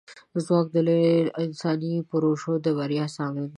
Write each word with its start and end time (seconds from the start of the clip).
ځواک 0.45 0.67
د 0.75 0.77
لویو 0.87 1.33
انساني 1.43 1.93
پروژو 2.09 2.51
د 2.65 2.67
بریا 2.77 3.05
ضامن 3.15 3.43
دی. 3.47 3.49